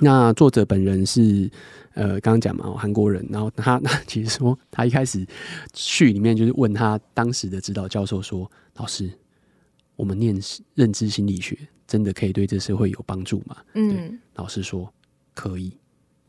[0.00, 1.50] 那作者本人是
[1.94, 3.26] 呃，刚刚讲嘛，韩国人。
[3.30, 5.26] 然后他 那其实说，他一开始
[5.74, 9.10] 序里面就是问他当时的指导教授说：“老师，
[9.98, 10.34] 我们念
[10.74, 14.90] 认知心理学真的可以对这社会有帮助吗？”嗯，老师说
[15.34, 15.76] 可以，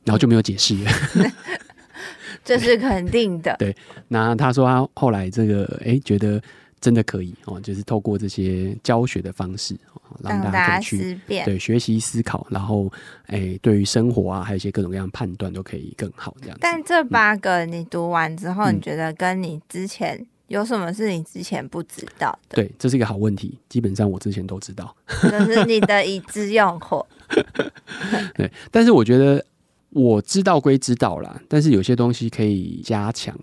[0.04, 0.92] 然后就没有解释了。
[2.44, 3.56] 这是肯定的。
[3.60, 3.74] 对，
[4.08, 6.42] 那他说他后来这个哎、欸，觉得。
[6.82, 9.78] 真的可以哦，就是透过这些教学的方式，
[10.24, 12.90] 让大家去对学习思考，然后
[13.26, 16.58] 哎、欸，对于生活啊，还有一些各种各样判断都可以更好这样。
[16.62, 22.56] 但这八个你读完之后，嗯、你觉得跟你之前有什么是你之前不知道的？
[22.56, 23.58] 对，这是一个好问题。
[23.70, 27.06] 基本上我之前都知道， 就是你的已知用户。
[28.36, 29.44] 对，但是我觉得
[29.92, 33.38] 我知道归知道啦，但是有些东西可以加强。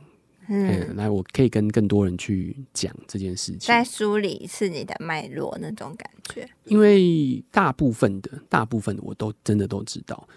[0.48, 6.48] 嗯，来，我可以跟更多人去讲这件事情，在梳理是你的脉络那种感觉。
[6.66, 10.28] 因为大部分的，大部分的我都真的都知道，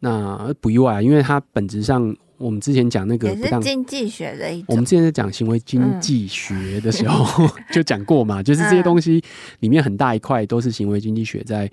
[0.00, 9.22] 那不意外啊，因为它本质上，我们之前讲那个不是经济学的一种，我们之前在讲行为经济学的时候、嗯、 就讲过嘛，就是这些东西
[9.60, 11.70] 里面很大一块都是行为经济学在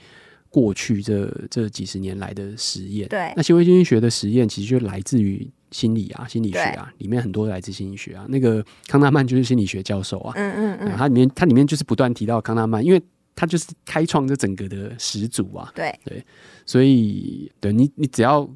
[0.49, 3.07] 过去这这几十年来的实验。
[3.07, 5.49] 对，那行为经济学的实验其实就来自于。
[5.71, 8.25] 心理啊，心理学啊，里面很多来自心理学啊。
[8.29, 13.01] 那个康纳曼就是心理学教授啊，嗯嗯嗯，他里面他里面就是不断提到康纳曼，因为
[13.35, 15.69] 他就是开创这整个的始祖啊。
[15.75, 16.23] 对对，
[16.65, 18.49] 所以对你你只要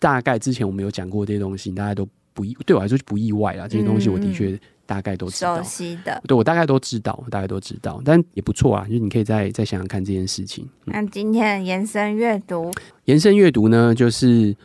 [0.00, 3.68] 大概之前我们有讲过这些东西，大家都不意对我来说就不意外啦。
[3.68, 8.84] 这些东西我的确大概都知道，熟悉的，对我大概都知道，大概都知道，但也不错啊。
[8.88, 10.68] 就是你可以再再想想看这件事情。
[10.86, 12.72] 嗯、那今天的延伸阅读，
[13.04, 14.56] 延伸阅读呢，就是。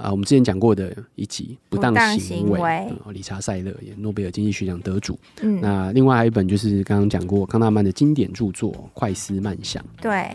[0.00, 5.20] 啊，我们之前讲过的一集不当行为，理查·塞勒也诺贝尔经济学奖得主。
[5.42, 9.82] 嗯，那另外还有一本就是刚刚讲过康纳曼的经典著作《快思慢想》。
[10.00, 10.34] 对，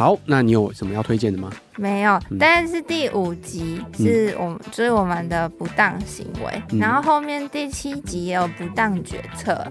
[0.00, 1.52] 好，那你有什么要推荐的吗？
[1.76, 9.62] 没有，嗯、但是第五集是我们、嗯、就是我们的不当行为，嗯、然后后面第七集也有不当决策，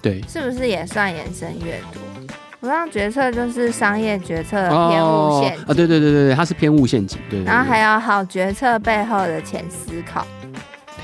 [0.00, 1.98] 对，是不是也算延伸阅读？
[2.60, 5.66] 不当决策就是商业决策的偏误陷阱啊！
[5.66, 7.18] 对对对对对，它是偏误陷阱。
[7.28, 10.24] 对，对，对，然后还有好决策背后的潜思考。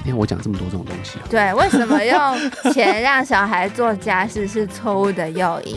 [0.03, 5.77] 今天我讲这么多这种东西、啊、对，为什么用钱让小孩做家事是错误的诱因？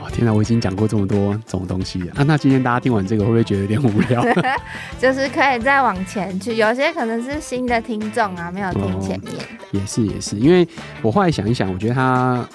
[0.00, 2.22] 哦天天哪，我已经讲过这么多这种东西了啊！
[2.24, 4.22] 那今天大家听完这个，会不会觉得有点无聊？
[5.00, 9.42] 就是可以再往前去，有些可能是新的听众啊，没有听前面的。
[9.42, 10.68] 哦，也是也是，因为
[11.00, 12.46] 我后来想一想，我觉得他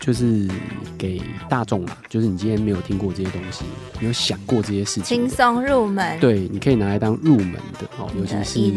[0.00, 0.48] 就是
[0.96, 3.64] 给大众嘛，就是你今天没有听过这些东西，
[4.00, 6.18] 没有想过这些事情，轻松入门。
[6.20, 8.72] 对，你可以拿来当入门的哦，尤其是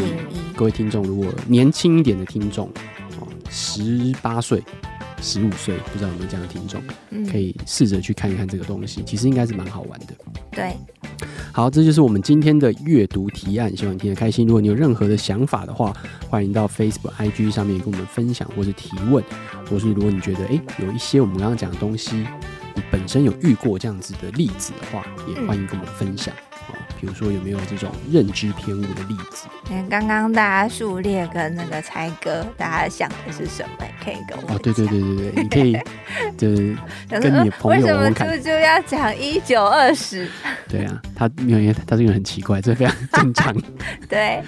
[0.55, 2.67] 各位听众，如果年轻一点的听众
[3.19, 4.63] 哦，十八岁。
[5.21, 10.07] 十五岁，不知道有没有这样的听众，嗯、可以试着去看一看这个东西，其实应该是蛮好玩的。
[10.51, 10.75] 对，
[11.53, 14.47] 好，这就是我们今天的阅读提案，希望你听得开心。
[14.47, 15.95] 如果你有任何的想法的话，
[16.29, 19.23] 欢迎到 Facebook、IG 上面跟我们分享或是提问，
[19.69, 22.25] 或是如果你觉得诶、欸，有一些我们刚刚讲的东西，
[22.75, 26.33] 你本身有遇过这样子的例子的话，也欢迎跟我们分享。
[26.35, 26.50] 嗯
[26.99, 29.47] 比如说有没有这种认知偏误的例子？
[29.71, 33.85] 嗯，刚刚大家数列跟那个猜歌，大家想的是什么？
[34.03, 35.77] 可以跟我哦，对对对对对，你可以
[36.37, 36.75] 就是
[37.09, 37.81] 跟你朋友。
[37.81, 40.27] 为什么猪猪要讲一九二十？
[40.67, 43.55] 对啊，他因为他这个人很奇怪，这非常正常。
[44.09, 44.41] 对，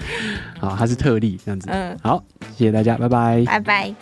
[0.59, 1.67] 好，他是特例这样子。
[1.71, 2.23] 嗯，好，
[2.55, 3.95] 谢谢大家，拜拜，拜拜。